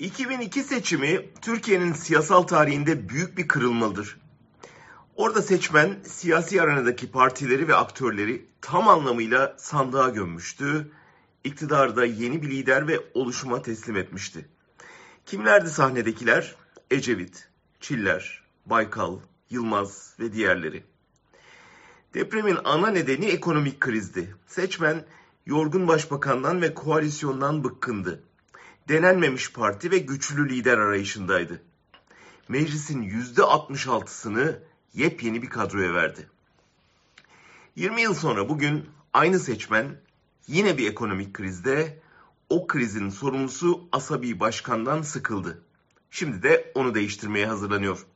2002 0.00 0.62
seçimi 0.62 1.26
Türkiye'nin 1.42 1.92
siyasal 1.92 2.42
tarihinde 2.42 3.08
büyük 3.08 3.38
bir 3.38 3.48
kırılmadır. 3.48 4.20
Orada 5.16 5.42
seçmen 5.42 5.98
siyasi 6.04 6.62
arenadaki 6.62 7.10
partileri 7.10 7.68
ve 7.68 7.74
aktörleri 7.74 8.46
tam 8.60 8.88
anlamıyla 8.88 9.54
sandığa 9.58 10.08
gömmüştü. 10.08 10.92
İktidarda 11.44 12.04
yeni 12.04 12.42
bir 12.42 12.50
lider 12.50 12.88
ve 12.88 13.00
oluşuma 13.14 13.62
teslim 13.62 13.96
etmişti. 13.96 14.48
Kimlerdi 15.26 15.70
sahnedekiler? 15.70 16.54
Ecevit, 16.90 17.48
Çiller, 17.80 18.42
Baykal, 18.66 19.18
Yılmaz 19.50 20.14
ve 20.20 20.32
diğerleri. 20.32 20.84
Depremin 22.14 22.58
ana 22.64 22.90
nedeni 22.90 23.26
ekonomik 23.26 23.80
krizdi. 23.80 24.34
Seçmen 24.46 25.04
yorgun 25.46 25.88
başbakandan 25.88 26.62
ve 26.62 26.74
koalisyondan 26.74 27.64
bıkkındı 27.64 28.29
denenmemiş 28.90 29.52
parti 29.52 29.90
ve 29.90 29.98
güçlü 29.98 30.48
lider 30.48 30.78
arayışındaydı. 30.78 31.62
Meclisin 32.48 33.02
yüzde 33.02 33.40
66'sını 33.40 34.58
yepyeni 34.94 35.42
bir 35.42 35.48
kadroya 35.48 35.94
verdi. 35.94 36.28
20 37.76 38.02
yıl 38.02 38.14
sonra 38.14 38.48
bugün 38.48 38.88
aynı 39.12 39.38
seçmen 39.38 39.96
yine 40.46 40.78
bir 40.78 40.90
ekonomik 40.90 41.34
krizde 41.34 42.02
o 42.48 42.66
krizin 42.66 43.08
sorumlusu 43.08 43.88
asabi 43.92 44.40
başkandan 44.40 45.02
sıkıldı. 45.02 45.62
Şimdi 46.10 46.42
de 46.42 46.72
onu 46.74 46.94
değiştirmeye 46.94 47.46
hazırlanıyor. 47.46 48.06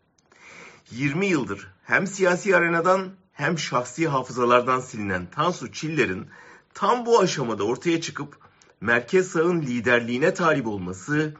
20 0.90 1.26
yıldır 1.26 1.72
hem 1.84 2.06
siyasi 2.06 2.56
arenadan 2.56 3.10
hem 3.32 3.58
şahsi 3.58 4.08
hafızalardan 4.08 4.80
silinen 4.80 5.30
Tansu 5.30 5.72
Çiller'in 5.72 6.26
tam 6.74 7.06
bu 7.06 7.20
aşamada 7.20 7.64
ortaya 7.64 8.00
çıkıp 8.00 8.38
merkez 8.84 9.28
sağın 9.28 9.62
liderliğine 9.62 10.34
talip 10.34 10.66
olması 10.66 11.34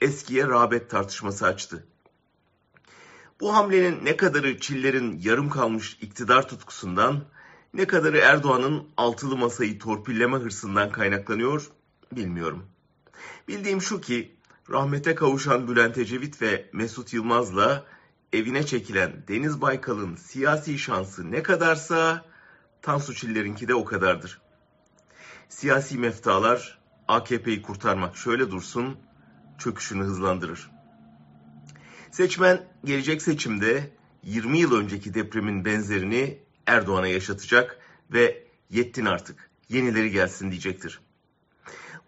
eskiye 0.00 0.46
rağbet 0.46 0.90
tartışması 0.90 1.46
açtı. 1.46 1.86
Bu 3.40 3.56
hamlenin 3.56 4.04
ne 4.04 4.16
kadarı 4.16 4.60
Çiller'in 4.60 5.18
yarım 5.22 5.50
kalmış 5.50 5.98
iktidar 6.00 6.48
tutkusundan, 6.48 7.24
ne 7.74 7.86
kadarı 7.86 8.18
Erdoğan'ın 8.18 8.88
altılı 8.96 9.36
masayı 9.36 9.78
torpilleme 9.78 10.36
hırsından 10.36 10.92
kaynaklanıyor 10.92 11.70
bilmiyorum. 12.12 12.66
Bildiğim 13.48 13.82
şu 13.82 14.00
ki 14.00 14.36
rahmete 14.70 15.14
kavuşan 15.14 15.68
Bülent 15.68 15.98
Ecevit 15.98 16.42
ve 16.42 16.70
Mesut 16.72 17.12
Yılmaz'la 17.12 17.84
evine 18.32 18.66
çekilen 18.66 19.24
Deniz 19.28 19.60
Baykal'ın 19.60 20.16
siyasi 20.16 20.78
şansı 20.78 21.30
ne 21.30 21.42
kadarsa 21.42 22.24
Tansu 22.82 23.14
Çiller'inki 23.14 23.68
de 23.68 23.74
o 23.74 23.84
kadardır 23.84 24.44
siyasi 25.54 25.98
meftalar 25.98 26.78
AKP'yi 27.08 27.62
kurtarmak 27.62 28.16
şöyle 28.16 28.50
dursun 28.50 28.96
çöküşünü 29.58 30.02
hızlandırır. 30.02 30.70
Seçmen 32.10 32.68
gelecek 32.84 33.22
seçimde 33.22 33.90
20 34.22 34.58
yıl 34.58 34.76
önceki 34.76 35.14
depremin 35.14 35.64
benzerini 35.64 36.38
Erdoğan'a 36.66 37.06
yaşatacak 37.06 37.78
ve 38.12 38.44
yettin 38.70 39.04
artık 39.04 39.50
yenileri 39.68 40.10
gelsin 40.10 40.50
diyecektir. 40.50 41.00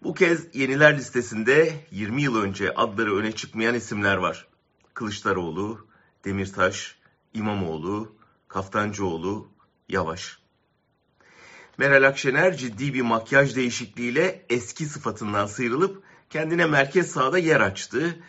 Bu 0.03 0.13
kez 0.13 0.55
yeniler 0.55 0.97
listesinde 0.97 1.85
20 1.91 2.21
yıl 2.21 2.41
önce 2.41 2.73
adları 2.73 3.15
öne 3.15 3.31
çıkmayan 3.31 3.75
isimler 3.75 4.17
var. 4.17 4.47
Kılıçdaroğlu, 4.93 5.87
Demirtaş, 6.25 6.97
İmamoğlu, 7.33 8.15
Kaftancıoğlu, 8.47 9.47
Yavaş. 9.89 10.39
Meral 11.77 12.03
Akşener 12.03 12.57
ciddi 12.57 12.93
bir 12.93 13.01
makyaj 13.01 13.55
değişikliğiyle 13.55 14.45
eski 14.49 14.85
sıfatından 14.85 15.45
sıyrılıp 15.45 16.03
kendine 16.29 16.65
merkez 16.65 17.11
sağda 17.11 17.37
yer 17.37 17.61
açtı. 17.61 18.19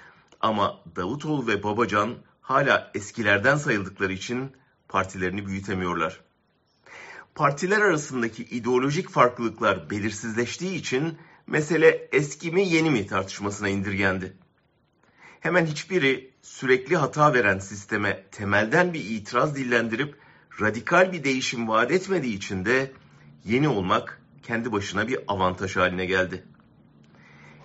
Ama 0.40 0.80
Davutoğlu 0.96 1.46
ve 1.46 1.62
Babacan 1.62 2.14
hala 2.40 2.90
eskilerden 2.94 3.56
sayıldıkları 3.56 4.12
için 4.12 4.52
partilerini 4.88 5.46
büyütemiyorlar. 5.46 6.20
Partiler 7.34 7.80
arasındaki 7.80 8.44
ideolojik 8.44 9.10
farklılıklar 9.10 9.90
belirsizleştiği 9.90 10.74
için 10.74 11.18
mesele 11.46 12.08
eski 12.12 12.50
mi 12.50 12.68
yeni 12.68 12.90
mi 12.90 13.06
tartışmasına 13.06 13.68
indirgendi. 13.68 14.36
Hemen 15.40 15.66
hiçbiri 15.66 16.30
sürekli 16.42 16.96
hata 16.96 17.34
veren 17.34 17.58
sisteme 17.58 18.24
temelden 18.30 18.94
bir 18.94 19.04
itiraz 19.04 19.56
dillendirip 19.56 20.14
radikal 20.60 21.12
bir 21.12 21.24
değişim 21.24 21.68
vaat 21.68 21.90
etmediği 21.90 22.36
için 22.36 22.64
de 22.64 22.92
yeni 23.44 23.68
olmak 23.68 24.22
kendi 24.42 24.72
başına 24.72 25.08
bir 25.08 25.18
avantaj 25.28 25.76
haline 25.76 26.06
geldi. 26.06 26.44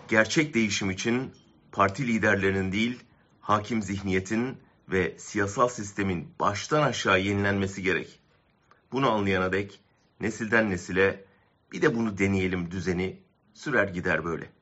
Gerçek 0.07 0.53
değişim 0.53 0.91
için 0.91 1.33
parti 1.71 2.07
liderlerinin 2.07 2.71
değil, 2.71 3.03
hakim 3.41 3.81
zihniyetin 3.81 4.57
ve 4.89 5.15
siyasal 5.17 5.67
sistemin 5.67 6.29
baştan 6.39 6.81
aşağı 6.83 7.19
yenilenmesi 7.19 7.83
gerek. 7.83 8.19
Bunu 8.91 9.11
anlayana 9.11 9.51
dek 9.51 9.79
nesilden 10.19 10.69
nesile 10.69 11.25
bir 11.71 11.81
de 11.81 11.95
bunu 11.95 12.17
deneyelim 12.17 12.71
düzeni 12.71 13.19
sürer 13.53 13.87
gider 13.87 14.25
böyle. 14.25 14.49